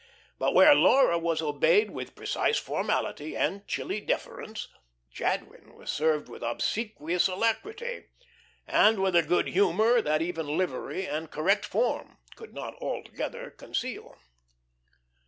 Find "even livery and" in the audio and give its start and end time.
10.23-11.29